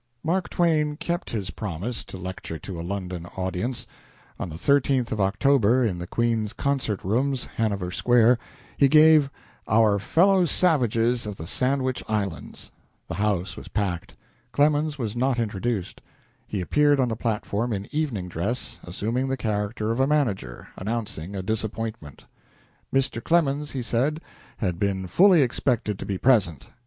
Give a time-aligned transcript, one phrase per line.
[0.23, 3.85] Mark Twain kept his promise to lecture to a London audience.
[4.39, 8.39] On the 13th of October, in the Queen's Concert Rooms, Hanover Square,
[8.77, 9.29] he gave
[9.67, 12.71] "Our Fellow Savages of the Sandwich Islands."
[13.07, 14.15] The house was packed.
[14.53, 16.01] Clemens was not introduced.
[16.47, 21.35] He appeared on the platform in evening dress, assuming the character of a manager, announcing
[21.35, 22.25] a disappointment.
[22.91, 23.23] Mr.
[23.23, 24.19] Clemens, he said,
[24.57, 24.79] had
[25.11, 26.71] fully expected to be present.